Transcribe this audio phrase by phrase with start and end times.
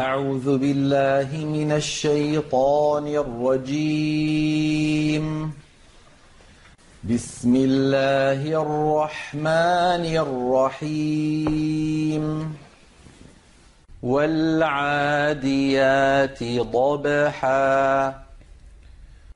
[0.00, 5.52] أعوذ بالله من الشيطان الرجيم.
[7.04, 10.04] بسم الله الرحمن
[10.84, 12.56] الرحيم.
[14.02, 18.12] والعاديات ضبحا.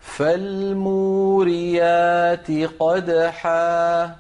[0.01, 4.15] فالموريات قدحا.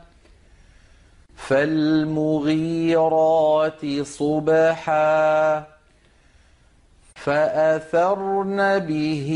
[1.36, 5.77] فالمغيرات صبحا.
[7.29, 9.29] فأثرن به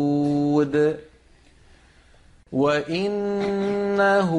[2.53, 4.31] وإنه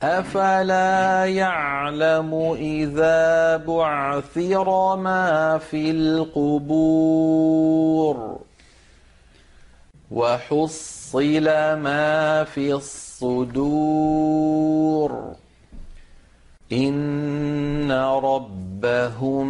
[0.03, 7.67] أفلا يعلم إذا بعثر ما في القبور
[10.11, 11.45] وحصل
[11.77, 14.07] ما في الصدور
[16.73, 17.91] إن
[18.85, 19.49] ربهم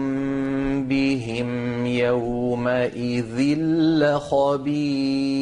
[0.89, 3.59] بهم يومئذ
[3.99, 5.37] لخبير